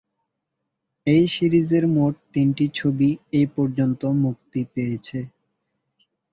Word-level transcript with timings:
এই 1.07 1.23
সিরিজের 1.27 1.83
মোট 1.95 2.13
তিনটি 2.33 2.65
ছবি 2.75 3.09
এ 3.33 3.43
পর্যন্ত 3.55 4.01
মুক্তি 4.23 4.61
পেয়েছে। 4.73 5.19